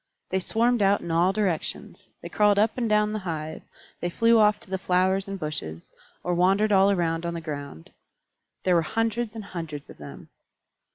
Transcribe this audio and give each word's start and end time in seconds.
They 0.31 0.39
swarmed 0.39 0.81
out 0.81 1.01
in 1.01 1.11
all 1.11 1.31
directions; 1.31 2.09
they 2.23 2.27
crawled 2.29 2.57
up 2.57 2.75
and 2.75 2.89
down 2.89 3.13
the 3.13 3.19
hive; 3.19 3.61
they 3.99 4.09
flew 4.09 4.39
off 4.39 4.59
to 4.61 4.69
the 4.71 4.79
flowers 4.79 5.27
and 5.27 5.37
bushes, 5.39 5.93
or 6.23 6.33
wandered 6.33 6.71
all 6.71 6.89
around 6.89 7.23
on 7.23 7.35
the 7.35 7.39
ground. 7.39 7.91
There 8.63 8.73
were 8.73 8.81
hundreds 8.81 9.35
and 9.35 9.43
hundreds 9.45 9.91
of 9.91 9.99
them. 9.99 10.29